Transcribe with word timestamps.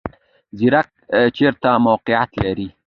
ځیګر 0.57 0.85
چیرته 1.35 1.69
موقعیت 1.85 2.29
لري؟ 2.43 2.67